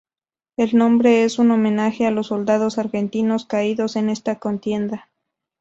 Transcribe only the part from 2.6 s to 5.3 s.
argentinos caídos en esa contienda.